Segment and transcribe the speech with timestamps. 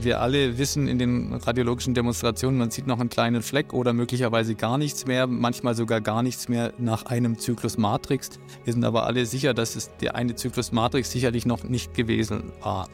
[0.00, 4.54] Wir alle wissen in den radiologischen Demonstrationen, man sieht noch einen kleinen Fleck oder möglicherweise
[4.54, 8.38] gar nichts mehr, manchmal sogar gar nichts mehr nach einem Zyklus Matrix.
[8.62, 12.52] Wir sind aber alle sicher, dass es der eine Zyklus Matrix sicherlich noch nicht gewesen
[12.62, 12.88] war.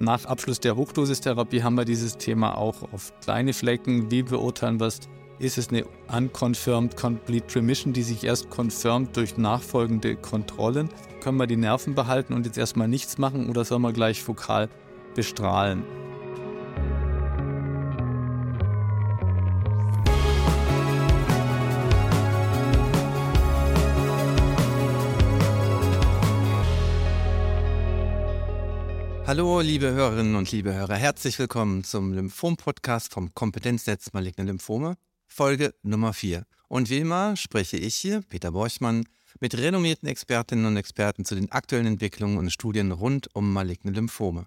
[0.00, 4.10] Nach Abschluss der Hochdosistherapie haben wir dieses Thema auch auf kleine Flecken.
[4.10, 4.98] Wie beurteilen wir es?
[5.38, 10.88] Ist es eine unconfirmed complete remission, die sich erst confirmed durch nachfolgende Kontrollen?
[11.20, 14.68] Können wir die Nerven behalten und jetzt erstmal nichts machen oder sollen wir gleich fokal
[15.14, 15.84] bestrahlen?
[29.28, 34.96] Hallo, liebe Hörerinnen und liebe Hörer, herzlich willkommen zum Lymphom-Podcast vom Kompetenznetz Maligne Lymphome,
[35.26, 36.46] Folge Nummer 4.
[36.68, 39.04] Und wie immer spreche ich hier, Peter Borchmann,
[39.38, 44.46] mit renommierten Expertinnen und Experten zu den aktuellen Entwicklungen und Studien rund um maligne Lymphome.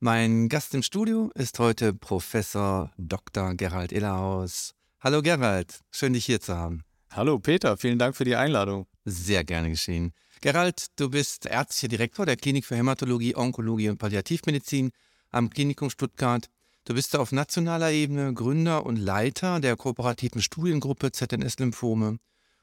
[0.00, 3.54] Mein Gast im Studio ist heute Professor Dr.
[3.54, 4.74] Gerald Illerhaus.
[5.00, 6.84] Hallo Gerald, schön dich hier zu haben.
[7.10, 8.86] Hallo Peter, vielen Dank für die Einladung.
[9.06, 10.12] Sehr gerne geschehen.
[10.40, 14.92] Gerald, du bist ärztlicher Direktor der Klinik für Hämatologie, Onkologie und Palliativmedizin
[15.30, 16.48] am Klinikum Stuttgart.
[16.84, 22.18] Du bist auf nationaler Ebene Gründer und Leiter der kooperativen Studiengruppe ZNS-Lymphome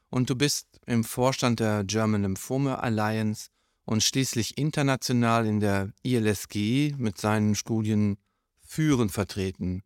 [0.08, 3.48] und du bist im Vorstand der German Lymphome Alliance
[3.84, 8.16] und schließlich international in der ILSG mit seinen Studien
[8.66, 9.82] führend vertreten.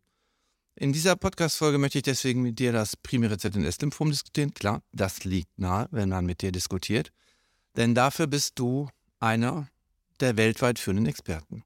[0.75, 4.53] In dieser Podcast-Folge möchte ich deswegen mit dir das primäre ZNS-Lymphom diskutieren.
[4.53, 7.11] Klar, das liegt nahe, wenn man mit dir diskutiert.
[7.75, 9.67] Denn dafür bist du einer
[10.19, 11.63] der weltweit führenden Experten.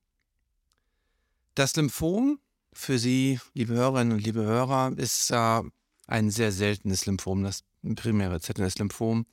[1.55, 2.39] Das Lymphom
[2.73, 5.61] für Sie, liebe Hörerinnen und liebe Hörer, ist äh,
[6.07, 7.63] ein sehr seltenes Lymphom, das
[7.95, 9.25] primäre ZNS-Lymphom,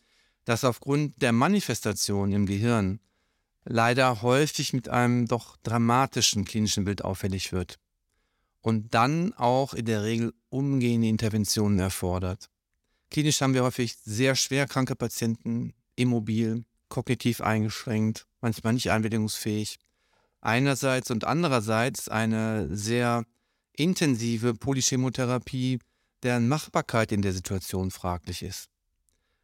[0.45, 3.01] das aufgrund der Manifestation im Gehirn
[3.65, 7.79] leider häufig mit einem doch dramatischen klinischen Bild auffällig wird
[8.61, 12.49] und dann auch in der Regel umgehende Interventionen erfordert.
[13.11, 19.79] Klinisch haben wir häufig sehr schwer kranke Patienten, immobil, kognitiv eingeschränkt, manchmal nicht einwilligungsfähig.
[20.41, 23.25] Einerseits und andererseits eine sehr
[23.75, 25.79] intensive Polychemotherapie,
[26.23, 28.69] deren Machbarkeit in der Situation fraglich ist.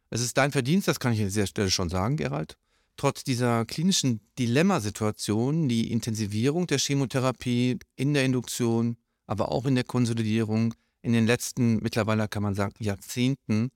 [0.09, 2.57] Es ist dein Verdienst, das kann ich an dieser Stelle schon sagen, Gerald.
[2.97, 9.85] Trotz dieser klinischen Dilemmasituation die Intensivierung der Chemotherapie in der Induktion, aber auch in der
[9.85, 13.69] Konsolidierung in den letzten, mittlerweile kann man sagen, Jahrzehnten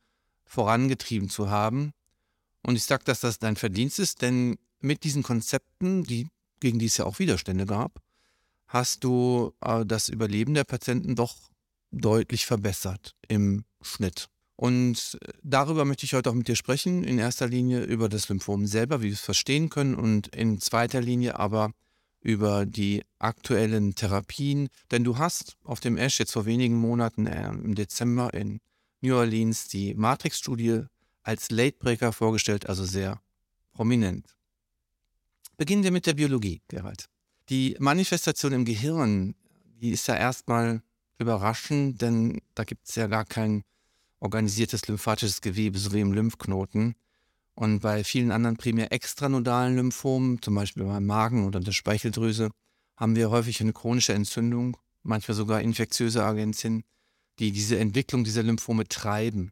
[0.45, 1.93] vorangetrieben zu haben
[2.65, 6.27] und ich sage, dass das dein Verdienst ist, denn mit diesen Konzepten, die,
[6.59, 8.01] gegen die es ja auch Widerstände gab,
[8.67, 11.35] hast du äh, das Überleben der Patienten doch
[11.91, 14.27] deutlich verbessert im Schnitt.
[14.55, 17.03] Und äh, darüber möchte ich heute auch mit dir sprechen.
[17.03, 21.01] In erster Linie über das Lymphom selber, wie wir es verstehen können, und in zweiter
[21.01, 21.71] Linie aber
[22.21, 24.69] über die aktuellen Therapien.
[24.91, 28.59] Denn du hast auf dem Ash jetzt vor wenigen Monaten äh, im Dezember in
[29.01, 30.83] New Orleans die Matrix-Studie
[31.23, 33.21] als Latebreaker vorgestellt, also sehr
[33.73, 34.35] prominent.
[35.57, 37.09] Beginnen wir mit der Biologie, Gerald.
[37.49, 39.35] Die Manifestation im Gehirn,
[39.81, 40.81] die ist ja erstmal
[41.17, 43.63] überraschend, denn da gibt es ja gar kein
[44.19, 46.95] organisiertes lymphatisches Gewebe, so wie im Lymphknoten.
[47.55, 52.49] Und bei vielen anderen primär extranodalen Lymphomen, zum Beispiel beim Magen oder der Speicheldrüse,
[52.95, 56.83] haben wir häufig eine chronische Entzündung, manchmal sogar infektiöse Agenzien,
[57.39, 59.51] die diese Entwicklung dieser Lymphome treiben.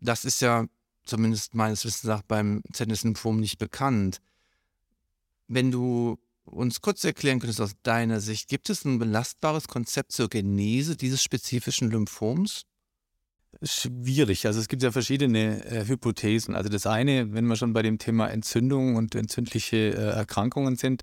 [0.00, 0.66] Das ist ja
[1.08, 4.20] zumindest meines Wissens nach beim ZNS-Lymphom nicht bekannt.
[5.46, 10.28] Wenn du uns kurz erklären könntest aus deiner Sicht, gibt es ein belastbares Konzept zur
[10.28, 12.62] Genese dieses spezifischen Lymphoms?
[13.62, 14.46] Schwierig.
[14.46, 16.54] Also es gibt ja verschiedene äh, Hypothesen.
[16.54, 21.02] Also das eine, wenn wir schon bei dem Thema Entzündung und entzündliche äh, Erkrankungen sind,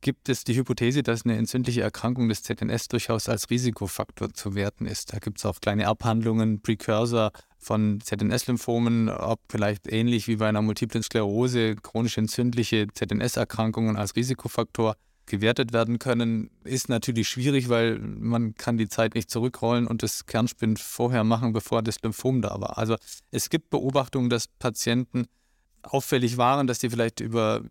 [0.00, 4.86] gibt es die Hypothese, dass eine entzündliche Erkrankung des ZNS durchaus als Risikofaktor zu werten
[4.86, 5.12] ist.
[5.12, 7.32] Da gibt es auch kleine Abhandlungen, Precursor
[7.64, 14.96] von ZNS-Lymphomen, ob vielleicht ähnlich wie bei einer multiplen Sklerose chronisch entzündliche ZNS-Erkrankungen als Risikofaktor
[15.26, 20.26] gewertet werden können, ist natürlich schwierig, weil man kann die Zeit nicht zurückrollen und das
[20.26, 22.76] Kernspind vorher machen, bevor das Lymphom da war.
[22.76, 22.96] Also
[23.30, 25.26] es gibt Beobachtungen, dass Patienten
[25.82, 27.62] auffällig waren, dass die vielleicht über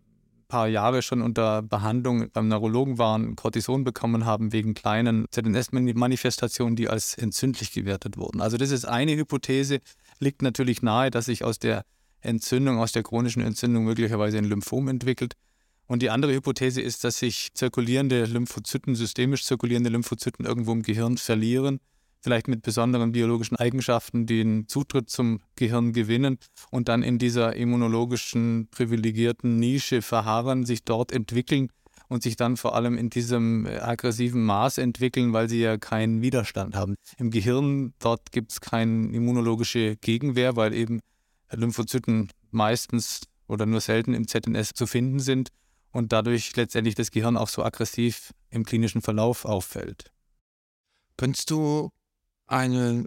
[0.48, 6.88] paar Jahre schon unter Behandlung beim Neurologen waren, Cortison bekommen haben wegen kleinen ZNS-Manifestationen, die
[6.88, 8.40] als entzündlich gewertet wurden.
[8.40, 9.80] Also das ist eine Hypothese,
[10.18, 11.84] liegt natürlich nahe, dass sich aus der
[12.20, 15.34] Entzündung, aus der chronischen Entzündung möglicherweise ein Lymphom entwickelt.
[15.86, 21.18] Und die andere Hypothese ist, dass sich zirkulierende Lymphozyten, systemisch zirkulierende Lymphozyten irgendwo im Gehirn
[21.18, 21.80] verlieren
[22.24, 26.38] vielleicht mit besonderen biologischen Eigenschaften den Zutritt zum Gehirn gewinnen
[26.70, 31.68] und dann in dieser immunologischen privilegierten Nische verharren, sich dort entwickeln
[32.08, 36.22] und sich dann vor allem in diesem äh, aggressiven Maß entwickeln, weil sie ja keinen
[36.22, 36.94] Widerstand haben.
[37.18, 41.00] Im Gehirn, dort gibt es keine immunologische Gegenwehr, weil eben
[41.50, 45.50] Lymphozyten meistens oder nur selten im ZNS zu finden sind
[45.92, 50.10] und dadurch letztendlich das Gehirn auch so aggressiv im klinischen Verlauf auffällt.
[51.16, 51.90] Könntest du
[52.46, 53.06] eine,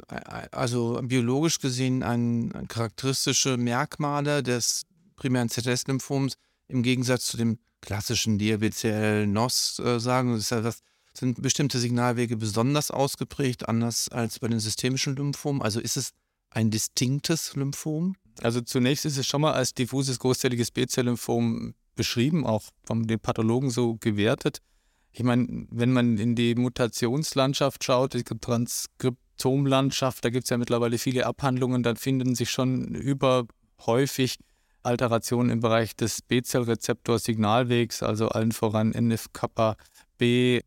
[0.51, 4.83] also biologisch gesehen, ein, charakteristische Merkmale des
[5.15, 6.35] primären ZS-Lymphoms
[6.67, 10.33] im Gegensatz zu dem klassischen DLBCL, NOS äh, sagen?
[10.33, 10.79] Das, ja das
[11.13, 15.61] sind bestimmte Signalwege besonders ausgeprägt, anders als bei den systemischen Lymphomen?
[15.61, 16.13] Also ist es
[16.49, 18.15] ein distinktes Lymphom?
[18.41, 23.69] Also zunächst ist es schon mal als diffuses großzelliges B-Zell-Lymphom beschrieben, auch von den Pathologen
[23.69, 24.59] so gewertet.
[25.11, 28.23] Ich meine, wenn man in die Mutationslandschaft schaut, die
[29.37, 34.39] Transkriptomlandschaft, da gibt es ja mittlerweile viele Abhandlungen, dann finden sich schon überhäufig
[34.83, 39.75] Alterationen im Bereich des B-Zell-Rezeptor-Signalwegs, also allen voran NF-Kappa
[40.17, 40.61] B,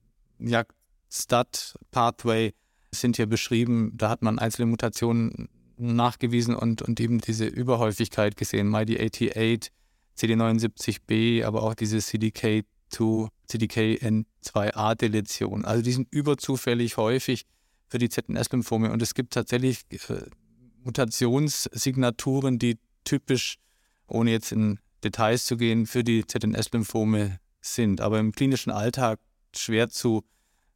[1.13, 2.53] STAT, Pathway
[2.93, 3.93] sind hier beschrieben.
[3.97, 8.73] Da hat man einzelne Mutationen nachgewiesen und, und eben diese Überhäufigkeit gesehen.
[8.73, 9.71] MyD88,
[10.17, 15.65] CD79B, aber auch diese CDK2, CDKN2A-Deletion.
[15.65, 17.45] Also die sind überzufällig häufig
[17.91, 20.23] für die ZNS-Lymphome und es gibt tatsächlich äh,
[20.85, 23.57] Mutationssignaturen, die typisch,
[24.07, 29.19] ohne jetzt in Details zu gehen, für die ZNS-Lymphome sind, aber im klinischen Alltag
[29.55, 30.23] schwer zu,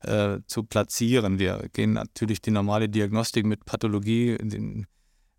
[0.01, 1.39] äh, zu platzieren.
[1.39, 4.87] Wir gehen natürlich die normale Diagnostik mit Pathologie, den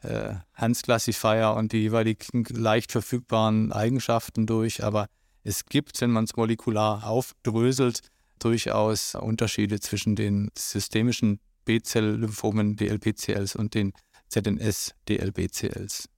[0.01, 5.07] äh, Hans Classifier und die jeweiligen leicht verfügbaren Eigenschaften durch, aber
[5.43, 8.01] es gibt, wenn man es molekular aufdröselt,
[8.39, 13.93] durchaus Unterschiede zwischen den systemischen B-Zell-Lymphomen, DLBCLs und den
[14.29, 16.09] ZNS-DLBCLs.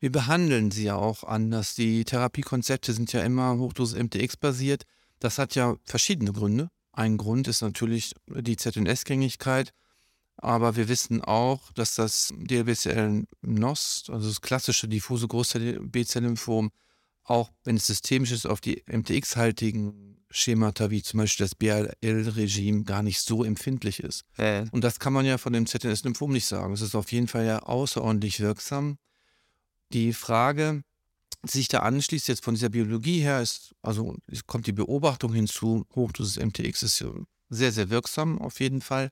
[0.00, 1.74] Wir behandeln sie ja auch anders.
[1.74, 4.84] Die Therapiekonzepte sind ja immer Hochdosis MTX basiert.
[5.18, 6.70] Das hat ja verschiedene Gründe.
[6.92, 9.72] Ein Grund ist natürlich die ZNS-Gängigkeit.
[10.36, 16.70] Aber wir wissen auch, dass das DLBCL-NOS, also das klassische diffuse Großzell-B-Zell-Lymphom,
[17.24, 23.02] auch wenn es systemisch ist, auf die MTX-haltigen Schemata wie zum Beispiel das BRL-Regime gar
[23.02, 24.24] nicht so empfindlich ist.
[24.36, 24.66] Äh.
[24.70, 26.72] Und das kann man ja von dem ZNS-Lymphom nicht sagen.
[26.72, 28.96] Es ist auf jeden Fall ja außerordentlich wirksam.
[29.92, 30.82] Die Frage,
[31.44, 34.16] die sich da anschließt, jetzt von dieser Biologie her, ist, also
[34.46, 37.04] kommt die Beobachtung hinzu, Hochdosis MTX ist
[37.48, 39.10] sehr, sehr wirksam auf jeden Fall.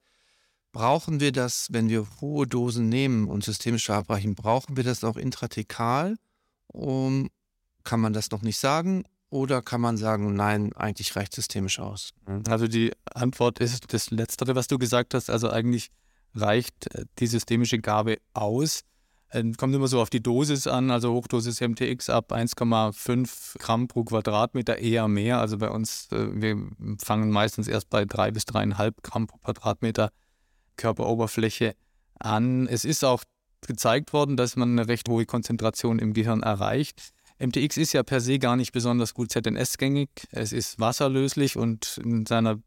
[0.71, 5.17] Brauchen wir das, wenn wir hohe Dosen nehmen und systemisch verabreichen, brauchen wir das auch
[5.17, 6.17] intrathekal?
[6.69, 7.31] Um,
[7.83, 9.05] kann man das noch nicht sagen?
[9.31, 12.11] Oder kann man sagen, nein, eigentlich reicht systemisch aus?
[12.49, 15.29] Also die Antwort ist das Letztere, was du gesagt hast.
[15.29, 15.91] Also eigentlich
[16.35, 18.85] reicht äh, die systemische Gabe aus.
[19.31, 24.05] Ähm, kommt immer so auf die Dosis an, also Hochdosis MTX ab 1,5 Gramm pro
[24.05, 25.39] Quadratmeter eher mehr.
[25.41, 26.57] Also bei uns, äh, wir
[27.03, 30.11] fangen meistens erst bei 3 bis 3,5 Gramm pro Quadratmeter
[30.77, 31.75] Körperoberfläche
[32.19, 32.67] an.
[32.67, 33.23] Es ist auch
[33.67, 37.13] gezeigt worden, dass man eine recht hohe Konzentration im Gehirn erreicht.
[37.39, 40.09] MTX ist ja per se gar nicht besonders gut ZNS-gängig.
[40.31, 42.59] Es ist wasserlöslich und in seiner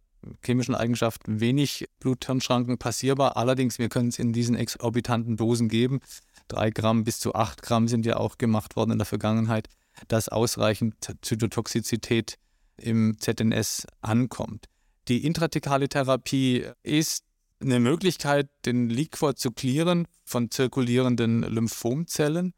[0.45, 3.37] chemischen Eigenschaft wenig Blut-Hirn-Schranken passierbar.
[3.37, 5.99] Allerdings, wir können es in diesen exorbitanten Dosen geben.
[6.47, 9.67] Drei Gramm bis zu acht Gramm sind ja auch gemacht worden in der Vergangenheit,
[10.07, 12.35] dass ausreichend Zytotoxizität
[12.77, 14.67] im ZNS ankommt.
[15.07, 17.23] Die intrathekale Therapie ist
[17.59, 22.53] eine Möglichkeit, den Liquor zu clearen von zirkulierenden Lymphomzellen.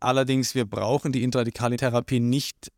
[0.00, 2.70] Allerdings, wir brauchen die intradikale Therapie nicht,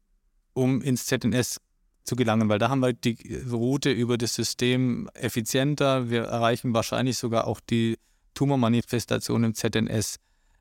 [0.54, 1.60] um ins ZNS
[2.04, 6.10] zu gelangen, weil da haben wir die Route über das System effizienter.
[6.10, 7.98] Wir erreichen wahrscheinlich sogar auch die
[8.34, 10.16] Tumormanifestation im ZNS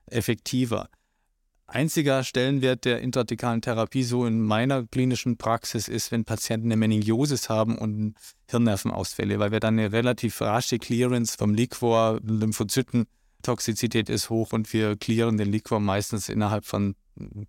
[0.07, 0.89] effektiver.
[1.65, 7.47] Einziger Stellenwert der intradikalen Therapie so in meiner klinischen Praxis ist, wenn Patienten eine Meningiosis
[7.47, 8.15] haben und
[8.49, 12.19] Hirnnervenausfälle, weil wir dann eine relativ rasche Clearance vom Liquor,
[13.39, 16.95] Lymphozytentoxizität ist hoch und wir clearen den Liquor meistens innerhalb von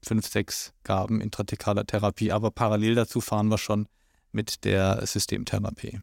[0.03, 2.33] fünf, sechs Gaben intradikaler Therapie.
[2.33, 3.87] Aber parallel dazu fahren wir schon
[4.33, 6.01] mit der Systemtherapie.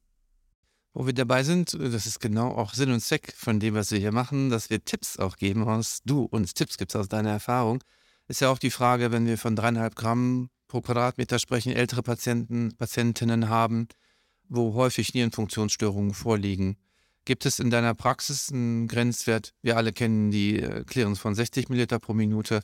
[0.93, 3.99] Wo wir dabei sind, das ist genau auch Sinn und Zweck von dem, was wir
[3.99, 7.81] hier machen, dass wir Tipps auch geben, was du uns Tipps gibst aus deiner Erfahrung
[8.27, 12.75] ist ja auch die Frage, wenn wir von dreieinhalb Gramm pro Quadratmeter sprechen, ältere Patienten,
[12.75, 13.87] Patientinnen haben,
[14.49, 16.77] wo häufig Nierenfunktionsstörungen vorliegen.
[17.27, 19.51] Gibt es in deiner Praxis einen Grenzwert?
[19.61, 22.61] Wir alle kennen die äh, Clearance von 60 Milliliter pro Minute,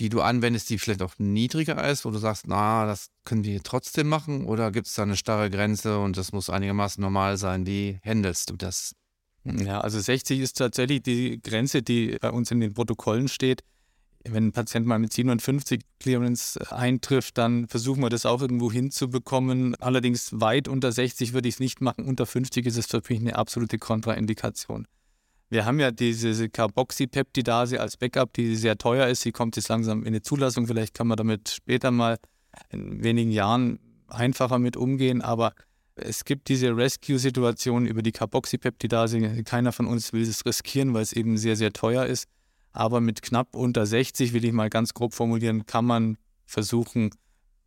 [0.00, 3.62] die du anwendest, die vielleicht auch niedriger ist, wo du sagst, na, das können wir
[3.62, 4.44] trotzdem machen?
[4.46, 7.64] Oder gibt es da eine starre Grenze und das muss einigermaßen normal sein?
[7.64, 8.96] Wie handelst du das?
[9.44, 13.62] Ja, also 60 ist tatsächlich die Grenze, die bei uns in den Protokollen steht.
[14.28, 19.74] Wenn ein Patient mal mit 57 Clearance eintrifft, dann versuchen wir das auch irgendwo hinzubekommen.
[19.76, 22.04] Allerdings weit unter 60 würde ich es nicht machen.
[22.04, 24.86] Unter 50 ist es für mich eine absolute Kontraindikation.
[25.50, 29.20] Wir haben ja diese Carboxypeptidase als Backup, die sehr teuer ist.
[29.20, 30.66] Sie kommt jetzt langsam in eine Zulassung.
[30.66, 32.18] Vielleicht kann man damit später mal
[32.70, 35.20] in wenigen Jahren einfacher mit umgehen.
[35.20, 35.52] Aber
[35.94, 39.42] es gibt diese Rescue-Situation über die Carboxypeptidase.
[39.44, 42.28] Keiner von uns will es riskieren, weil es eben sehr, sehr teuer ist.
[42.72, 47.10] Aber mit knapp unter 60, will ich mal ganz grob formulieren, kann man versuchen,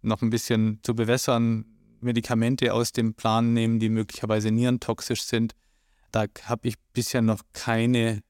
[0.02, 1.66] noch ein bisschen zu bewässern,
[2.02, 5.54] Medikamente aus dem Plan nehmen, die möglicherweise nierentoxisch sind.
[6.12, 8.22] Da habe ich bisher noch keine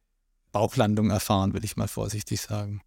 [0.52, 2.82] Bauchlandung erfahren, will ich mal vorsichtig sagen.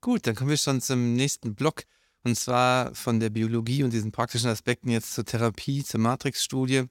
[0.00, 1.84] Gut, dann kommen wir schon zum nächsten Block.
[2.24, 6.84] Und zwar von der Biologie und diesen praktischen Aspekten jetzt zur Therapie, zur Matrix-Studie,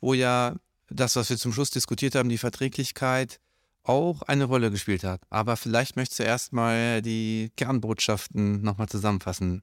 [0.00, 0.56] wo ja
[0.90, 3.38] das, was wir zum Schluss diskutiert haben, die Verträglichkeit,
[3.84, 5.20] auch eine Rolle gespielt hat.
[5.30, 9.62] Aber vielleicht möchtest du erstmal die Kernbotschaften nochmal zusammenfassen.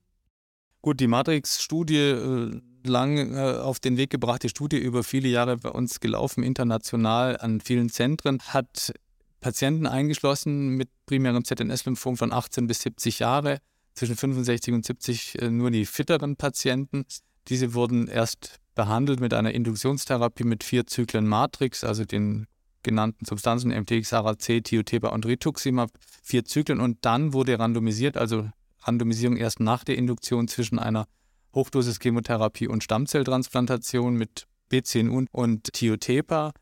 [0.82, 5.70] Gut, die Matrix-Studie, äh, lang äh, auf den Weg gebrachte Studie, über viele Jahre bei
[5.70, 8.94] uns gelaufen, international an vielen Zentren, hat
[9.40, 13.60] Patienten eingeschlossen mit primärem ZNS-Lymphom von 18 bis 70 Jahre,
[13.94, 17.06] zwischen 65 und 70 äh, nur die fitteren Patienten.
[17.48, 22.48] Diese wurden erst behandelt mit einer Induktionstherapie mit vier Zyklen Matrix, also den
[22.84, 25.92] genannten Substanzen MTX, ARAC, Tiotepa und Rituximab,
[26.24, 28.50] vier Zyklen und dann wurde randomisiert, also
[28.84, 31.06] Randomisierung erst nach der Induktion zwischen einer
[31.54, 36.54] Hochdosis-Chemotherapie und Stammzelltransplantation mit BCNU und Tiotepa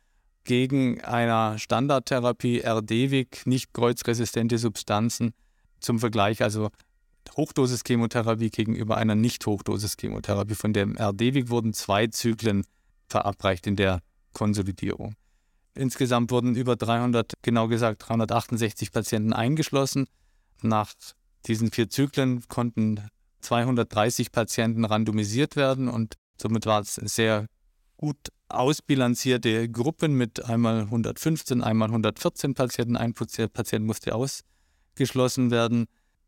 [0.44, 5.34] gegen einer Standardtherapie RDWIG, nicht kreuzresistente Substanzen
[5.80, 6.70] zum Vergleich, also
[7.38, 10.56] Hochdosis-Chemotherapie gegenüber einer Nicht-Hochdosis-Chemotherapie.
[10.56, 12.66] Von dem RDWIG wurden zwei Zyklen
[13.08, 14.02] verabreicht in der
[14.34, 15.16] Konsolidierung.
[15.80, 20.08] Insgesamt wurden über 300, genau gesagt 368 Patienten eingeschlossen.
[20.62, 20.92] Nach
[21.46, 23.00] diesen vier Zyklen konnten
[23.40, 27.46] 230 Patienten randomisiert werden und somit war es sehr
[27.96, 28.18] gut
[28.50, 32.98] ausbilanzierte Gruppen mit einmal 115, einmal 114 Patienten.
[32.98, 35.86] Ein Patient musste ausgeschlossen werden.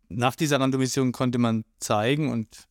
[0.07, 2.69] Nach dieser Randomisierung konnte man zeigen und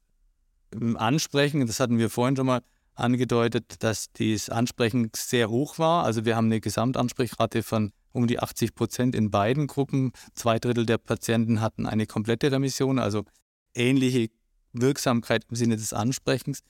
[0.96, 2.62] ansprechen, das hatten wir vorhin schon mal
[3.00, 6.04] angedeutet, dass das Ansprechen sehr hoch war.
[6.04, 10.12] Also wir haben eine Gesamtansprechrate von um die 80 Prozent in beiden Gruppen.
[10.34, 13.24] Zwei Drittel der Patienten hatten eine komplette Remission, also
[13.74, 14.28] ähnliche
[14.72, 16.60] Wirksamkeit im Sinne des Ansprechens.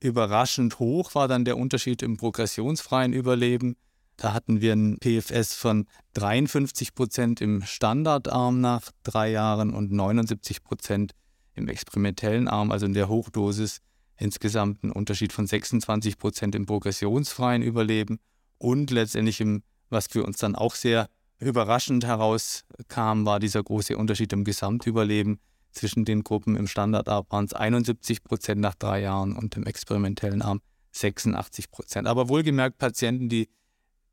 [0.00, 3.76] Überraschend hoch war dann der Unterschied im progressionsfreien Überleben.
[4.16, 10.64] Da hatten wir ein PFS von 53 Prozent im Standardarm nach drei Jahren und 79
[10.64, 11.12] Prozent
[11.54, 13.80] im experimentellen Arm, also in der Hochdosis.
[14.18, 18.18] Insgesamt ein Unterschied von 26 Prozent im progressionsfreien Überleben
[18.58, 21.08] und letztendlich im, was für uns dann auch sehr
[21.38, 25.38] überraschend herauskam, war dieser große Unterschied im Gesamtüberleben
[25.70, 26.56] zwischen den Gruppen.
[26.56, 30.60] Im Standardarm waren es 71 Prozent nach drei Jahren und im experimentellen Arm
[30.92, 32.08] 86 Prozent.
[32.08, 33.48] Aber wohlgemerkt Patienten, die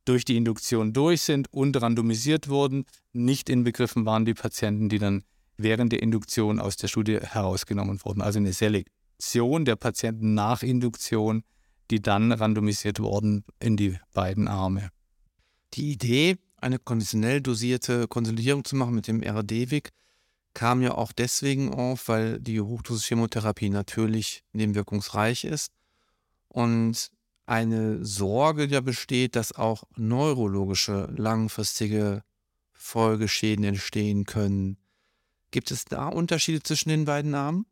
[0.06, 2.86] durch die Induktion durch sind und randomisiert wurden.
[3.14, 5.24] Nicht inbegriffen waren die Patienten, die dann
[5.58, 8.22] während der Induktion aus der Studie herausgenommen wurden.
[8.22, 8.54] Also eine
[9.18, 11.44] Selektion der Patienten nach Induktion,
[11.92, 14.90] die dann randomisiert wurden in die beiden Arme.
[15.74, 19.90] Die Idee, eine konditionell dosierte Konsolidierung zu machen mit dem RD-WIG,
[20.54, 25.72] kam ja auch deswegen auf, weil die Hochdosis-Chemotherapie natürlich nebenwirkungsreich ist
[26.48, 27.10] und
[27.46, 32.24] eine Sorge ja besteht, dass auch neurologische langfristige
[32.72, 34.78] Folgeschäden entstehen können.
[35.52, 37.66] Gibt es da Unterschiede zwischen den beiden Armen?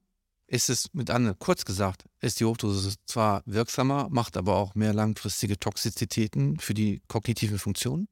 [0.51, 4.93] Ist es mit anderen, kurz gesagt, ist die Hochdosis zwar wirksamer, macht aber auch mehr
[4.93, 8.09] langfristige Toxizitäten für die kognitiven Funktionen?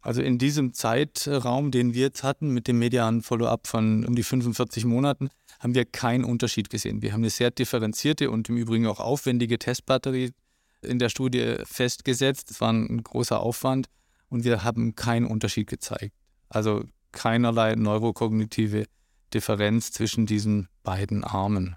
[0.00, 4.22] Also in diesem Zeitraum, den wir jetzt hatten, mit dem medianen Follow-up von um die
[4.22, 5.28] 45 Monaten,
[5.60, 7.02] haben wir keinen Unterschied gesehen.
[7.02, 10.32] Wir haben eine sehr differenzierte und im Übrigen auch aufwendige Testbatterie
[10.80, 12.50] in der Studie festgesetzt.
[12.50, 13.88] Es war ein großer Aufwand
[14.30, 16.14] und wir haben keinen Unterschied gezeigt.
[16.48, 18.86] Also keinerlei neurokognitive
[19.34, 21.76] Differenz zwischen diesen beiden Armen.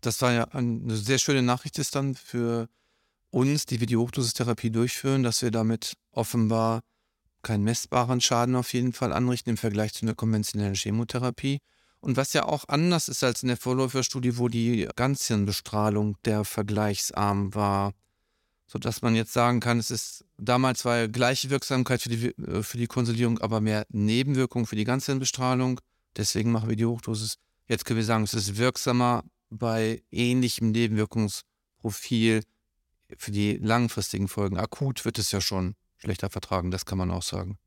[0.00, 2.68] Das war ja eine sehr schöne Nachricht ist dann für
[3.30, 6.80] uns, die wir die Hochdosistherapie durchführen, dass wir damit offenbar
[7.42, 11.60] keinen messbaren Schaden auf jeden Fall anrichten im Vergleich zu einer konventionellen Chemotherapie.
[12.00, 17.54] Und was ja auch anders ist als in der Vorläuferstudie, wo die Ganzhirnbestrahlung der Vergleichsarm
[17.54, 17.92] war,
[18.66, 22.78] sodass man jetzt sagen kann, es ist damals war gleiche Wirksamkeit für die, äh, für
[22.78, 25.80] die Konsolidierung, aber mehr Nebenwirkung für die Ganzhirnbestrahlung.
[26.16, 27.36] Deswegen machen wir die Hochdosis.
[27.66, 32.42] Jetzt können wir sagen, es ist wirksamer bei ähnlichem Nebenwirkungsprofil
[33.16, 34.56] für die langfristigen Folgen.
[34.56, 37.58] Akut wird es ja schon schlechter vertragen, das kann man auch sagen.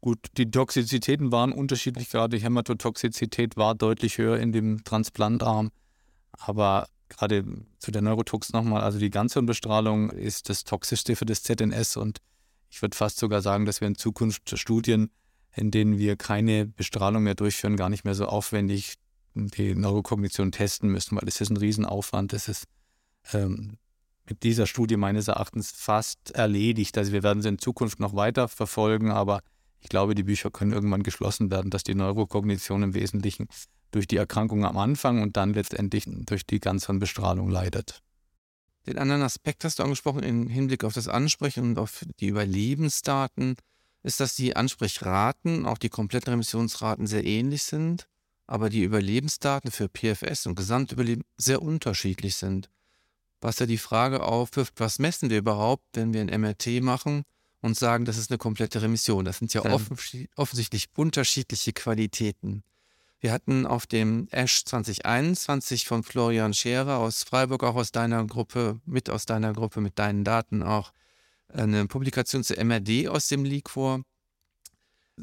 [0.00, 5.70] Gut, die Toxizitäten waren unterschiedlich, gerade die Hämatotoxizität war deutlich höher in dem Transplantarm.
[6.32, 7.44] Aber gerade
[7.78, 12.18] zu der Neurotox nochmal, also die Ganzhirnbestrahlung ist das Toxischste für das ZNS und
[12.68, 15.10] ich würde fast sogar sagen, dass wir in Zukunft Studien,
[15.54, 18.94] in denen wir keine Bestrahlung mehr durchführen, gar nicht mehr so aufwendig
[19.34, 22.32] die Neurokognition testen müssen, weil es ist ein Riesenaufwand.
[22.32, 22.64] Das ist
[23.32, 23.78] ähm,
[24.28, 26.96] mit dieser Studie meines Erachtens fast erledigt.
[26.98, 29.42] Also wir werden sie in Zukunft noch weiter verfolgen, aber
[29.80, 33.48] ich glaube, die Bücher können irgendwann geschlossen werden, dass die Neurokognition im Wesentlichen
[33.90, 38.00] durch die Erkrankung am Anfang und dann letztendlich durch die Ganzhirnbestrahlung leidet.
[38.86, 43.56] Den anderen Aspekt hast du angesprochen im Hinblick auf das Ansprechen und auf die Überlebensdaten,
[44.02, 48.08] ist, dass die Ansprechraten, auch die kompletten Remissionsraten sehr ähnlich sind,
[48.46, 52.70] aber die Überlebensdaten für PFS und Gesamtüberleben sehr unterschiedlich sind.
[53.40, 57.24] Was ja die Frage aufwirft, was messen wir überhaupt, wenn wir ein MRT machen
[57.60, 59.24] und sagen, das ist eine komplette Remission.
[59.24, 59.80] Das sind ja ähm.
[60.36, 62.62] offensichtlich unterschiedliche Qualitäten.
[63.20, 68.80] Wir hatten auf dem ASH 2021 von Florian Scherer aus Freiburg, auch aus deiner Gruppe,
[68.84, 70.92] mit aus deiner Gruppe, mit deinen Daten auch,
[71.46, 74.02] eine Publikation zu MRD aus dem vor.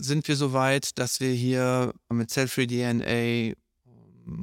[0.02, 3.54] Sind wir so weit, dass wir hier mit Cell-Free DNA,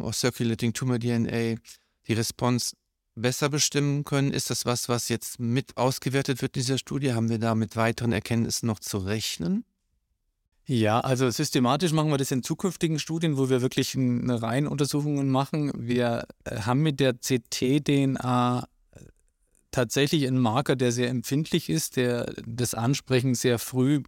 [0.01, 1.55] oder Circulating Tumor DNA,
[2.07, 2.77] die Response
[3.15, 4.33] besser bestimmen können?
[4.33, 7.15] Ist das was, was jetzt mit ausgewertet wird in dieser Studie?
[7.15, 9.65] Haben wir da mit weiteren Erkenntnissen noch zu rechnen?
[10.67, 15.73] Ja, also systematisch machen wir das in zukünftigen Studien, wo wir wirklich eine Reihenuntersuchungen machen.
[15.75, 19.01] Wir äh, haben mit der CT-DNA äh,
[19.71, 24.03] tatsächlich einen Marker, der sehr empfindlich ist, der das Ansprechen sehr früh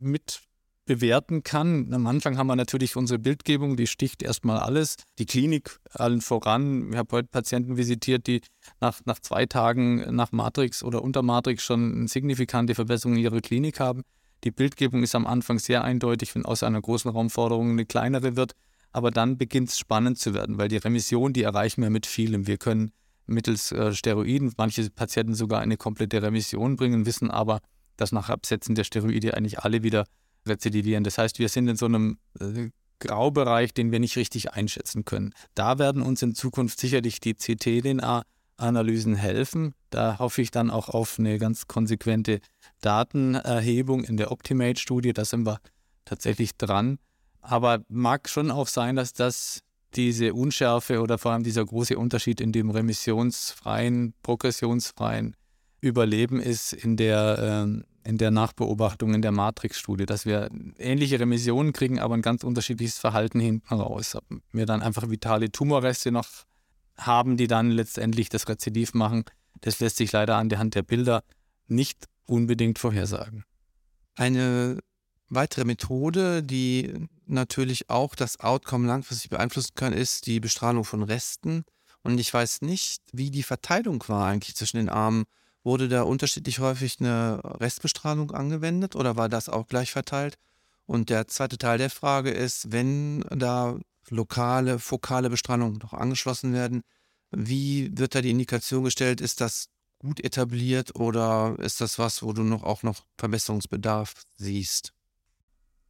[0.00, 0.40] mit
[0.86, 1.94] bewerten kann.
[1.94, 4.96] Am Anfang haben wir natürlich unsere Bildgebung, die sticht erstmal alles.
[5.18, 6.90] Die Klinik allen voran.
[6.90, 8.40] Ich habe heute Patienten visitiert, die
[8.80, 13.40] nach, nach zwei Tagen nach Matrix oder unter Matrix schon eine signifikante Verbesserung in ihrer
[13.40, 14.02] Klinik haben.
[14.42, 18.54] Die Bildgebung ist am Anfang sehr eindeutig, wenn aus einer großen Raumforderung eine kleinere wird.
[18.92, 22.48] Aber dann beginnt es spannend zu werden, weil die Remission, die erreichen wir mit vielem.
[22.48, 22.90] Wir können
[23.26, 27.60] mittels äh, Steroiden manche Patienten sogar eine komplette Remission bringen, wissen aber,
[28.00, 30.06] dass nach Absetzen der Steroide eigentlich alle wieder
[30.46, 31.04] rezidivieren.
[31.04, 35.32] Das heißt, wir sind in so einem äh, Graubereich, den wir nicht richtig einschätzen können.
[35.54, 39.74] Da werden uns in Zukunft sicherlich die CT-DNA-Analysen helfen.
[39.90, 42.40] Da hoffe ich dann auch auf eine ganz konsequente
[42.80, 45.12] Datenerhebung in der Optimate-Studie.
[45.12, 45.60] Da sind wir
[46.04, 46.98] tatsächlich dran.
[47.40, 49.60] Aber mag schon auch sein, dass das
[49.94, 55.36] diese Unschärfe oder vor allem dieser große Unterschied in dem remissionsfreien, progressionsfreien
[55.80, 61.72] Überleben ist in der ähm, in der Nachbeobachtung in der Matrix-Studie, dass wir ähnliche Remissionen
[61.72, 64.14] kriegen, aber ein ganz unterschiedliches Verhalten hinten raus.
[64.14, 66.26] Ob wir dann einfach vitale Tumorreste noch
[66.96, 69.24] haben, die dann letztendlich das Rezidiv machen,
[69.60, 71.22] das lässt sich leider an der Hand der Bilder
[71.66, 73.44] nicht unbedingt vorhersagen.
[74.14, 74.78] Eine
[75.28, 81.64] weitere Methode, die natürlich auch das Outcome langfristig beeinflussen kann, ist die Bestrahlung von Resten.
[82.02, 85.24] Und ich weiß nicht, wie die Verteilung war eigentlich zwischen den Armen
[85.62, 90.36] Wurde da unterschiedlich häufig eine Restbestrahlung angewendet oder war das auch gleich verteilt?
[90.86, 96.82] Und der zweite Teil der Frage ist, wenn da lokale, fokale Bestrahlung noch angeschlossen werden,
[97.30, 99.20] wie wird da die Indikation gestellt?
[99.20, 99.68] Ist das
[99.98, 104.92] gut etabliert oder ist das was, wo du noch auch noch Verbesserungsbedarf siehst?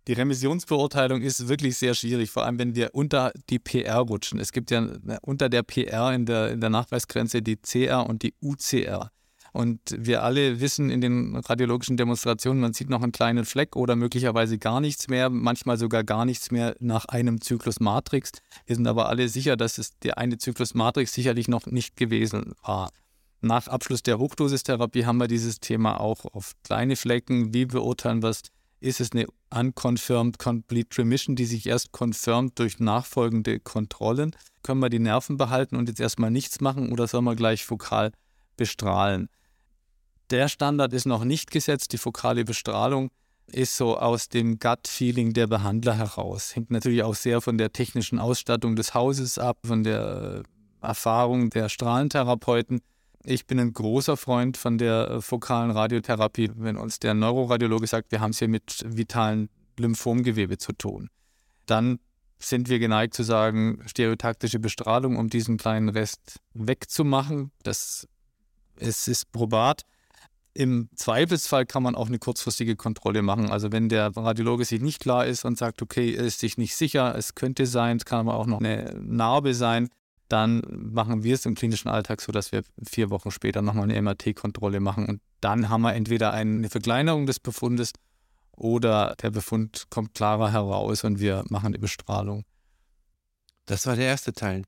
[0.06, 4.40] Die Remissionsbeurteilung ist wirklich sehr schwierig, vor allem wenn wir unter die PR rutschen.
[4.40, 8.22] Es gibt ja äh, unter der PR in der, in der Nachweisgrenze die CR und
[8.22, 9.10] die UCR.
[9.52, 13.96] Und wir alle wissen in den radiologischen Demonstrationen, man sieht noch einen kleinen Fleck oder
[13.96, 18.32] möglicherweise gar nichts mehr, manchmal sogar gar nichts mehr nach einem Zyklus Matrix.
[18.66, 22.54] Wir sind aber alle sicher, dass es der eine Zyklus Matrix sicherlich noch nicht gewesen
[22.62, 22.90] war.
[23.42, 27.54] Nach Abschluss der Hochdosistherapie haben wir dieses Thema auch auf kleine Flecken.
[27.54, 28.42] Wie beurteilen wir es?
[28.80, 34.36] Ist es eine unconfirmed complete remission, die sich erst confirmed durch nachfolgende Kontrollen?
[34.62, 38.12] Können wir die Nerven behalten und jetzt erstmal nichts machen oder sollen wir gleich fokal
[38.60, 39.30] bestrahlen?
[40.28, 41.94] Der Standard ist noch nicht gesetzt.
[41.94, 43.10] Die fokale Bestrahlung
[43.46, 46.54] ist so aus dem Gut-Feeling der Behandler heraus.
[46.54, 50.44] Hängt natürlich auch sehr von der technischen Ausstattung des Hauses ab, von der
[50.82, 52.82] äh, Erfahrung der Strahlentherapeuten.
[53.24, 58.12] Ich bin ein großer Freund von der äh, fokalen Radiotherapie, wenn uns der Neuroradiologe sagt,
[58.12, 61.08] wir haben es hier mit vitalen Lymphomgewebe zu tun.
[61.64, 61.98] Dann
[62.38, 67.50] sind wir geneigt zu sagen, stereotaktische Bestrahlung, um diesen kleinen Rest wegzumachen.
[67.62, 68.06] Das
[68.80, 69.82] es ist probat.
[70.52, 73.50] Im Zweifelsfall kann man auch eine kurzfristige Kontrolle machen.
[73.50, 76.74] Also wenn der Radiologe sich nicht klar ist und sagt, okay, er ist sich nicht
[76.74, 79.88] sicher, es könnte sein, es kann aber auch noch eine Narbe sein,
[80.28, 84.00] dann machen wir es im klinischen Alltag so, dass wir vier Wochen später nochmal eine
[84.00, 85.06] MRT-Kontrolle machen.
[85.06, 87.92] Und dann haben wir entweder eine Verkleinerung des Befundes
[88.56, 92.44] oder der Befund kommt klarer heraus und wir machen die Bestrahlung.
[93.66, 94.64] Das war der erste Teil.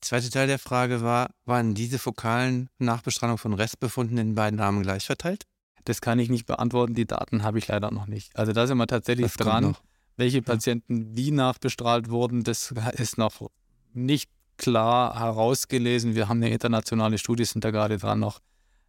[0.00, 4.82] Der zweite Teil der Frage war, waren diese fokalen Nachbestrahlungen von Restbefunden in beiden Armen
[4.82, 5.44] gleich verteilt?
[5.84, 8.34] Das kann ich nicht beantworten, die Daten habe ich leider noch nicht.
[8.34, 9.76] Also da sind wir tatsächlich das dran.
[10.16, 13.50] Welche Patienten wie nachbestrahlt wurden, das ist noch
[13.92, 16.14] nicht klar herausgelesen.
[16.14, 18.40] Wir haben eine internationale Studie, sind da gerade dran, noch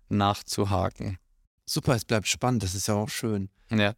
[0.09, 1.17] nachzuhaken.
[1.65, 3.49] Super, es bleibt spannend, das ist ja auch schön.
[3.69, 3.93] Ja.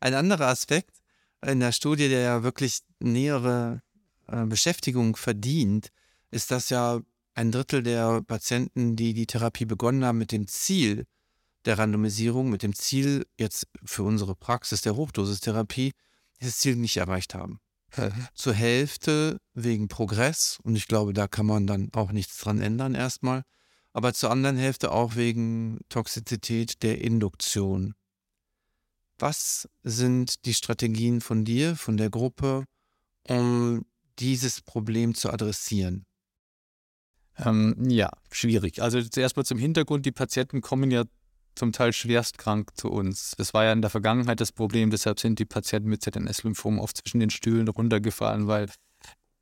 [0.00, 0.98] Ein anderer Aspekt
[1.44, 3.82] in der Studie, der ja wirklich nähere
[4.28, 5.88] äh, Beschäftigung verdient,
[6.32, 7.00] ist, dass ja
[7.34, 11.06] ein Drittel der Patienten, die die Therapie begonnen haben, mit dem Ziel
[11.64, 15.92] der Randomisierung, mit dem Ziel jetzt für unsere Praxis der Hochdosistherapie,
[16.40, 17.60] dieses Ziel nicht erreicht haben.
[18.34, 22.94] Zur Hälfte wegen Progress, und ich glaube, da kann man dann auch nichts dran ändern
[22.94, 23.42] erstmal,
[23.92, 27.94] aber zur anderen Hälfte auch wegen Toxizität der Induktion.
[29.18, 32.64] Was sind die Strategien von dir, von der Gruppe,
[33.28, 33.84] um
[34.18, 36.06] dieses Problem zu adressieren?
[37.38, 38.82] Ähm, ja, schwierig.
[38.82, 41.04] Also zuerst mal zum Hintergrund, die Patienten kommen ja
[41.54, 43.34] zum Teil schwerst krank zu uns.
[43.36, 46.96] Das war ja in der Vergangenheit das Problem, deshalb sind die Patienten mit ZNS-Lymphom oft
[46.96, 48.68] zwischen den Stühlen runtergefallen, weil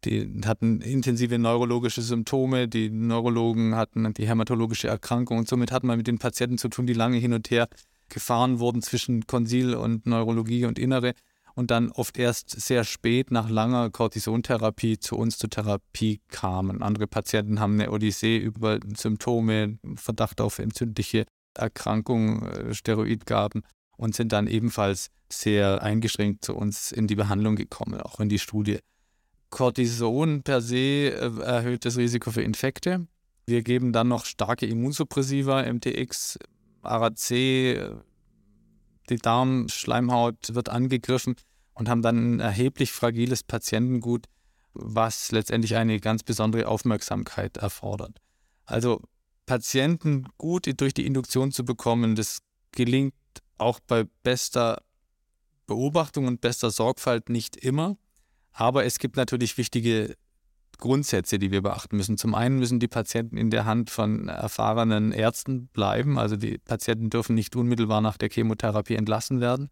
[0.04, 5.98] die hatten intensive neurologische Symptome, die Neurologen hatten die hämatologische Erkrankung und somit hat man
[5.98, 7.68] mit den Patienten zu tun, die lange hin und her
[8.08, 11.12] gefahren wurden zwischen Konsil und Neurologie und Innere
[11.54, 16.82] und dann oft erst sehr spät nach langer Cortisontherapie zu uns zur Therapie kamen.
[16.82, 23.62] Andere Patienten haben eine Odyssee über Symptome, Verdacht auf entzündliche Erkrankung, äh, Steroidgaben
[23.96, 28.38] und sind dann ebenfalls sehr eingeschränkt zu uns in die Behandlung gekommen, auch in die
[28.38, 28.78] Studie.
[29.50, 33.06] Cortison per se äh, erhöht das Risiko für Infekte.
[33.46, 36.38] Wir geben dann noch starke Immunsuppressiva, MTX,
[36.82, 38.00] ARAC,
[39.10, 41.36] die Darmschleimhaut wird angegriffen
[41.74, 44.26] und haben dann ein erheblich fragiles Patientengut,
[44.72, 48.18] was letztendlich eine ganz besondere Aufmerksamkeit erfordert.
[48.64, 49.02] Also
[49.46, 52.38] Patienten gut durch die Induktion zu bekommen, das
[52.72, 53.14] gelingt
[53.58, 54.82] auch bei bester
[55.66, 57.96] Beobachtung und bester Sorgfalt nicht immer.
[58.52, 60.16] Aber es gibt natürlich wichtige
[60.80, 62.18] Grundsätze, die wir beachten müssen.
[62.18, 66.18] Zum einen müssen die Patienten in der Hand von erfahrenen Ärzten bleiben.
[66.18, 69.70] Also die Patienten dürfen nicht unmittelbar nach der Chemotherapie entlassen werden.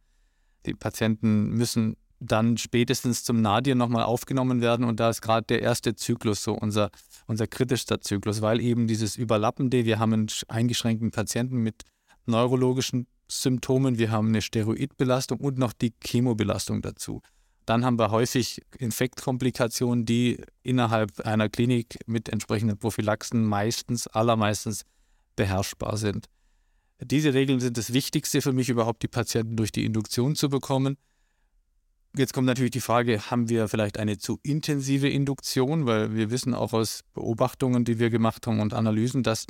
[0.66, 4.84] Die Patienten müssen dann spätestens zum Nadir nochmal aufgenommen werden.
[4.84, 6.90] Und da ist gerade der erste Zyklus so unser,
[7.26, 11.82] unser kritischster Zyklus, weil eben dieses Überlappende, wir haben einen eingeschränkten Patienten mit
[12.26, 17.20] neurologischen Symptomen, wir haben eine Steroidbelastung und noch die Chemobelastung dazu.
[17.68, 24.86] Dann haben wir häufig Infektkomplikationen, die innerhalb einer Klinik mit entsprechenden Prophylaxen meistens, allermeistens
[25.36, 26.30] beherrschbar sind.
[26.98, 30.96] Diese Regeln sind das Wichtigste für mich, überhaupt die Patienten durch die Induktion zu bekommen.
[32.16, 35.84] Jetzt kommt natürlich die Frage, haben wir vielleicht eine zu intensive Induktion?
[35.84, 39.46] Weil wir wissen auch aus Beobachtungen, die wir gemacht haben und Analysen, dass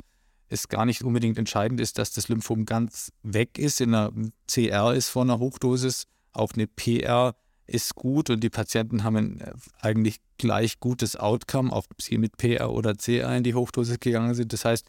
[0.49, 3.79] es gar nicht unbedingt entscheidend ist, dass das Lymphom ganz weg ist.
[3.79, 4.11] In einer
[4.45, 7.33] CR ist vor einer Hochdosis, auch eine PR
[7.69, 9.39] ist gut und die Patienten haben
[9.79, 14.53] eigentlich gleich gutes Outcome, ob sie mit PR oder CR in die Hochdosis gegangen sind.
[14.53, 14.87] Das heißt,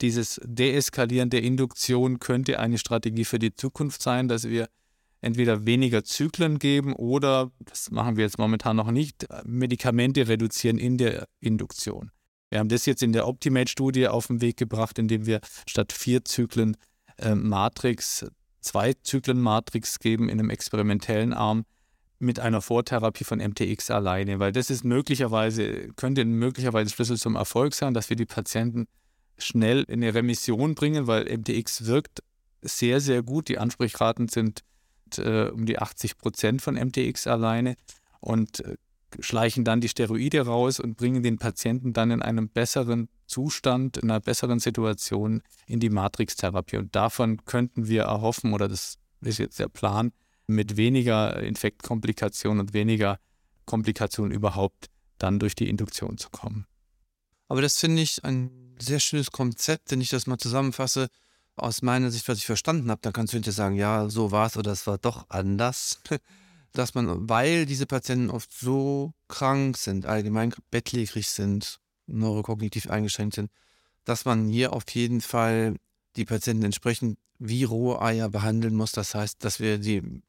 [0.00, 4.68] dieses Deeskalieren der Induktion könnte eine Strategie für die Zukunft sein, dass wir
[5.20, 10.98] entweder weniger Zyklen geben oder, das machen wir jetzt momentan noch nicht, Medikamente reduzieren in
[10.98, 12.10] der Induktion.
[12.50, 16.24] Wir haben das jetzt in der Optimate-Studie auf den Weg gebracht, indem wir statt vier
[16.24, 16.76] Zyklen
[17.18, 18.26] äh, Matrix,
[18.60, 21.64] zwei Zyklen Matrix geben in einem experimentellen Arm
[22.18, 27.74] mit einer Vortherapie von MTX alleine, weil das ist möglicherweise, könnte möglicherweise Schlüssel zum Erfolg
[27.74, 28.86] sein, dass wir die Patienten
[29.38, 32.22] schnell in eine Remission bringen, weil MTX wirkt
[32.62, 33.48] sehr, sehr gut.
[33.48, 34.64] Die Ansprechraten sind
[35.18, 37.76] äh, um die 80 Prozent von MTX alleine
[38.20, 38.76] und äh,
[39.20, 44.10] schleichen dann die Steroide raus und bringen den Patienten dann in einem besseren Zustand, in
[44.10, 46.76] einer besseren Situation in die Matrix-Therapie.
[46.76, 50.12] Und davon könnten wir erhoffen, oder das ist jetzt der Plan,
[50.46, 53.18] mit weniger Infektkomplikationen und weniger
[53.64, 56.66] Komplikationen überhaupt dann durch die Induktion zu kommen.
[57.48, 61.08] Aber das finde ich ein sehr schönes Konzept, wenn ich das mal zusammenfasse.
[61.56, 64.46] Aus meiner Sicht, was ich verstanden habe, dann kannst du hinterher sagen, ja, so war
[64.46, 66.00] es oder es war doch anders.
[66.72, 73.50] Dass man, weil diese Patienten oft so krank sind, allgemein bettlägerig sind, neurokognitiv eingeschränkt sind,
[74.04, 75.76] dass man hier auf jeden Fall
[76.16, 78.92] die Patienten entsprechend wie rohe Eier behandeln muss.
[78.92, 80.22] Das heißt, dass wir die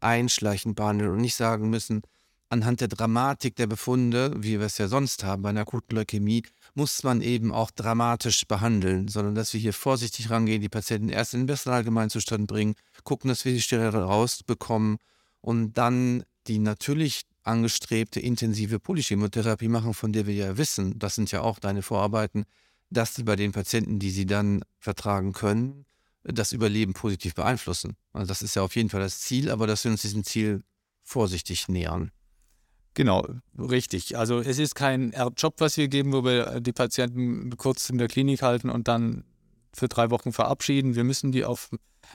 [0.00, 2.02] einschleichend behandeln und nicht sagen müssen,
[2.48, 6.42] anhand der Dramatik der Befunde, wie wir es ja sonst haben bei einer akuten Leukämie,
[6.74, 11.34] muss man eben auch dramatisch behandeln, sondern dass wir hier vorsichtig rangehen, die Patienten erst
[11.34, 14.98] in den besten Allgemeinzustand bringen, gucken, dass wir die Stelle rausbekommen
[15.40, 21.30] und dann die natürlich angestrebte intensive Polychemotherapie machen, von der wir ja wissen, das sind
[21.30, 22.44] ja auch deine Vorarbeiten,
[22.90, 25.86] dass sie bei den Patienten, die sie dann vertragen können,
[26.24, 27.96] das Überleben positiv beeinflussen.
[28.12, 30.62] Also das ist ja auf jeden Fall das Ziel, aber dass wir uns diesem Ziel
[31.02, 32.10] vorsichtig nähern.
[32.94, 33.26] Genau,
[33.58, 34.18] richtig.
[34.18, 38.08] Also es ist kein Job, was wir geben, wo wir die Patienten kurz in der
[38.08, 39.24] Klinik halten und dann
[39.72, 40.96] für drei Wochen verabschieden.
[40.96, 41.70] Wir müssen die auf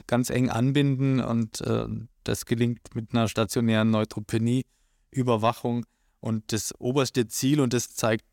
[0.06, 1.86] ganz eng anbinden und äh,
[2.24, 5.86] das gelingt mit einer stationären Neutropenie-Überwachung.
[6.20, 8.24] Und das oberste Ziel, und das zeigt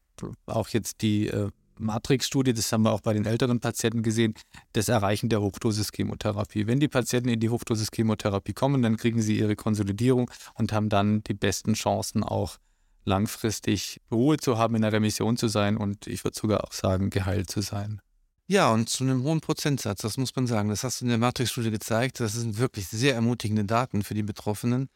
[0.45, 1.49] auch jetzt die äh,
[1.84, 4.34] Matrix-Studie, das haben wir auch bei den älteren Patienten gesehen,
[4.74, 6.67] das Erreichen der Hochdosis-Chemotherapie.
[6.67, 11.24] Wenn die Patienten in die Hochdosis-Chemotherapie kommen, dann kriegen sie ihre Konsolidierung und haben dann
[11.24, 12.58] die besten Chancen auch
[13.06, 17.10] langfristig Ruhe zu haben, in der Remission zu sein und ich würde sogar auch sagen,
[17.10, 18.02] geheilt zu sein.
[18.48, 20.69] Ja, und zu einem hohen Prozentsatz, das muss man sagen.
[20.69, 22.19] Das hast du in der Matrix-Studie gezeigt.
[22.19, 24.89] Das sind wirklich sehr ermutigende Daten für die Betroffenen.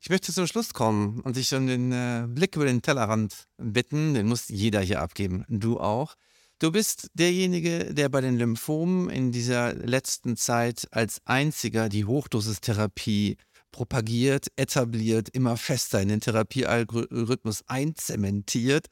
[0.00, 4.14] Ich möchte zum Schluss kommen und dich um den äh, Blick über den Tellerrand bitten.
[4.14, 5.44] Den muss jeder hier abgeben.
[5.48, 6.14] Du auch.
[6.58, 13.36] Du bist derjenige, der bei den Lymphomen in dieser letzten Zeit als einziger die Hochdosistherapie
[13.72, 18.86] propagiert, etabliert, immer fester in den Therapiealgorithmus einzementiert.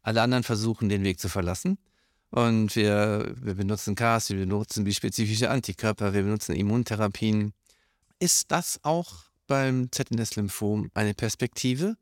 [0.00, 1.76] Alle anderen versuchen, den Weg zu verlassen.
[2.30, 7.52] Und wir, wir benutzen CAS, wir benutzen bispezifische Antikörper, wir benutzen Immuntherapien.
[8.18, 11.98] Ist das auch beim ZNS-Lymphom eine Perspektive?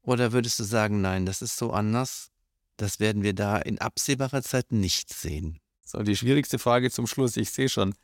[0.00, 2.30] Oder würdest du sagen, nein, das ist so anders?
[2.78, 5.58] Das werden wir da in absehbarer Zeit nicht sehen.
[5.84, 7.94] So, die schwierigste Frage zum Schluss, ich sehe schon.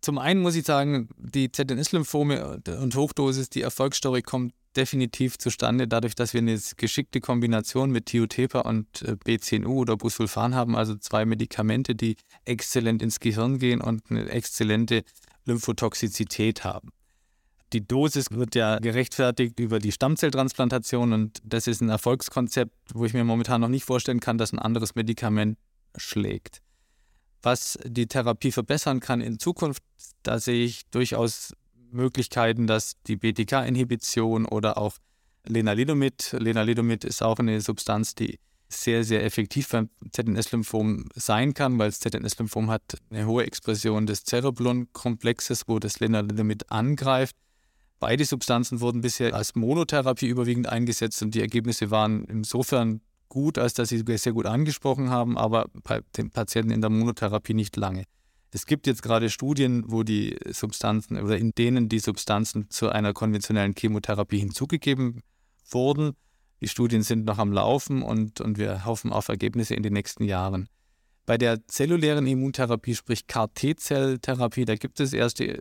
[0.00, 6.14] Zum einen muss ich sagen, die ZNS-Lymphome und Hochdosis, die Erfolgsstory kommt definitiv zustande, dadurch,
[6.14, 11.24] dass wir eine geschickte Kombination mit Thiotepa und äh, B10U oder Busulfan haben, also zwei
[11.24, 15.02] Medikamente, die exzellent ins Gehirn gehen und eine exzellente
[15.46, 16.90] Lymphotoxizität haben
[17.72, 23.14] die Dosis wird ja gerechtfertigt über die Stammzelltransplantation und das ist ein Erfolgskonzept, wo ich
[23.14, 25.58] mir momentan noch nicht vorstellen kann, dass ein anderes Medikament
[25.96, 26.62] schlägt.
[27.42, 29.82] Was die Therapie verbessern kann in Zukunft,
[30.22, 31.54] da sehe ich durchaus
[31.90, 34.96] Möglichkeiten, dass die BTK-Inhibition oder auch
[35.46, 41.88] Lenalidomid, Lenalidomid ist auch eine Substanz, die sehr, sehr effektiv beim ZNS-Lymphom sein kann, weil
[41.88, 47.34] das ZNS-Lymphom hat eine hohe Expression des Cereblon-Komplexes, wo das Lenalidomid angreift.
[48.00, 53.74] Beide Substanzen wurden bisher als Monotherapie überwiegend eingesetzt und die Ergebnisse waren insofern gut, als
[53.74, 58.04] dass sie sehr gut angesprochen haben, aber bei den Patienten in der Monotherapie nicht lange.
[58.50, 63.12] Es gibt jetzt gerade Studien, wo die Substanzen oder in denen die Substanzen zu einer
[63.12, 65.22] konventionellen Chemotherapie hinzugegeben
[65.70, 66.12] wurden.
[66.60, 70.24] Die Studien sind noch am Laufen und, und wir hoffen auf Ergebnisse in den nächsten
[70.24, 70.68] Jahren.
[71.26, 75.60] Bei der zellulären Immuntherapie, sprich CAR-T-Zelltherapie, da gibt es erste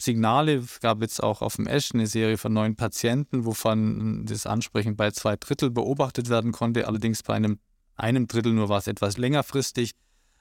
[0.00, 0.56] Signale.
[0.56, 4.96] Es gab jetzt auch auf dem Esch eine Serie von neun Patienten, wovon das Ansprechen
[4.96, 6.86] bei zwei Drittel beobachtet werden konnte.
[6.86, 7.58] Allerdings bei einem,
[7.94, 9.92] einem Drittel nur war es etwas längerfristig,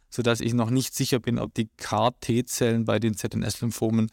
[0.10, 4.12] sodass ich noch nicht sicher bin, ob die CAR-T-Zellen bei den ZNS-Lymphomen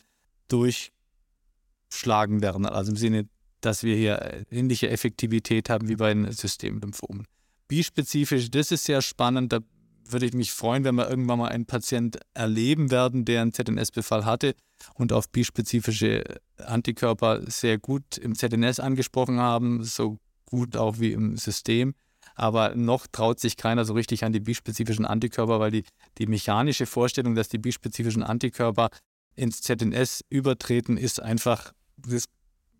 [0.48, 2.66] durchschlagen werden.
[2.66, 3.28] Also im Sinne,
[3.60, 7.26] dass wir hier ähnliche Effektivität haben wie bei den Systemlymphomen.
[7.68, 9.52] Bispezifisch, das ist sehr spannend.
[9.52, 9.60] Da
[10.04, 14.24] würde ich mich freuen, wenn wir irgendwann mal einen Patient erleben werden, der einen ZNS-Befall
[14.24, 14.54] hatte
[14.94, 16.24] und auf bispezifische
[16.58, 21.94] Antikörper sehr gut im ZNS angesprochen haben, so gut auch wie im System.
[22.34, 25.84] Aber noch traut sich keiner so richtig an die bispezifischen Antikörper, weil die,
[26.18, 28.90] die mechanische Vorstellung, dass die bispezifischen Antikörper
[29.34, 32.24] ins ZNS übertreten, ist einfach das,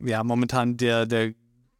[0.00, 1.34] ja, momentan der, der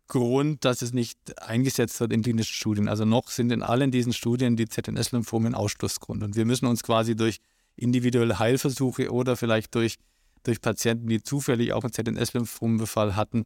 [0.09, 2.89] Grund, dass es nicht eingesetzt wird in klinischen Studien.
[2.89, 6.23] Also noch sind in allen diesen Studien die ZNS-Lymphomen Ausschlussgrund.
[6.23, 7.39] Und wir müssen uns quasi durch
[7.77, 9.97] individuelle Heilversuche oder vielleicht durch,
[10.43, 13.45] durch Patienten, die zufällig auch einen ZNS-Lymphomenbefall hatten,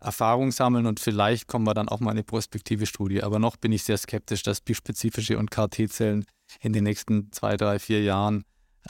[0.00, 3.22] Erfahrung sammeln und vielleicht kommen wir dann auch mal eine prospektive Studie.
[3.22, 6.24] Aber noch bin ich sehr skeptisch, dass bispezifische und KT-Zellen
[6.60, 8.44] in den nächsten zwei, drei, vier Jahren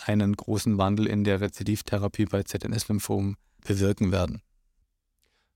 [0.04, 4.40] einen großen Wandel in der Rezidivtherapie bei ZNS-Lymphomen bewirken werden.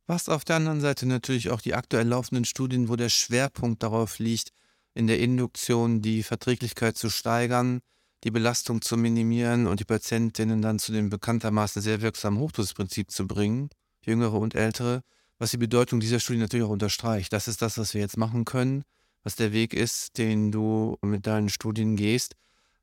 [0.06, 4.18] Was auf der anderen Seite natürlich auch die aktuell laufenden Studien, wo der Schwerpunkt darauf
[4.18, 4.50] liegt,
[4.92, 7.80] in der Induktion die Verträglichkeit zu steigern,
[8.24, 13.26] die Belastung zu minimieren und die Patientinnen dann zu dem bekanntermaßen sehr wirksamen Hochdosisprinzip zu
[13.26, 13.68] bringen,
[14.02, 15.02] jüngere und ältere,
[15.38, 17.32] was die Bedeutung dieser Studie natürlich auch unterstreicht.
[17.32, 18.84] Das ist das, was wir jetzt machen können,
[19.22, 22.34] was der Weg ist, den du mit deinen Studien gehst,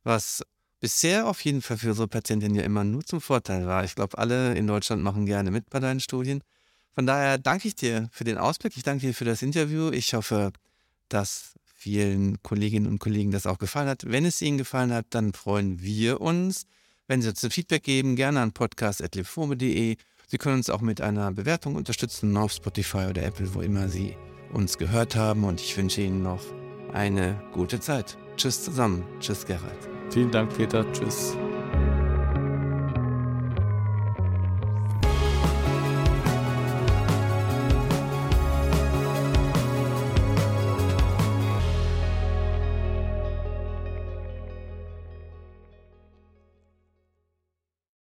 [0.04, 0.44] was
[0.80, 3.84] bisher auf jeden Fall für unsere Patientinnen ja immer nur zum Vorteil war.
[3.84, 6.44] Ich glaube, alle in Deutschland machen gerne mit bei deinen Studien
[6.94, 8.76] Von daher danke ich dir für den Ausblick.
[8.76, 9.92] Ich danke dir für das Interview.
[9.92, 10.52] Ich hoffe,
[11.08, 14.04] dass vielen Kolleginnen und Kollegen das auch gefallen hat.
[14.06, 16.68] Wenn es Ihnen gefallen hat, dann freuen wir uns.
[17.08, 19.98] Wenn Sie uns ein Feedback geben, gerne an podcast.lefome.de.
[20.28, 24.16] Sie können uns auch mit einer Bewertung unterstützen auf Spotify oder Apple, wo immer Sie
[24.54, 25.44] uns gehört haben.
[25.44, 26.44] Und ich wünsche Ihnen noch
[26.94, 28.16] eine gute Zeit.
[28.38, 29.04] Tschüss zusammen.
[29.20, 29.90] Tschüss, Gerhard.
[30.12, 30.90] Vielen Dank, Peter.
[30.94, 31.36] Tschüss.